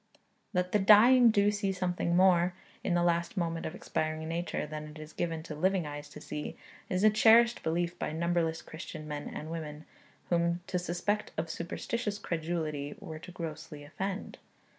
[0.53, 4.87] That the dying do see something more, in the last moment of expiring nature, than
[4.87, 6.57] it is given to living eyes to see,
[6.89, 9.85] is a cherished belief by numberless Christian men and women,
[10.31, 14.39] whom to suspect of superstitious credulity were to grossly offend.